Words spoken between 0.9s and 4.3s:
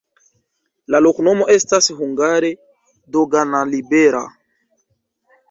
La loknomo estas hungare: dogana-libera.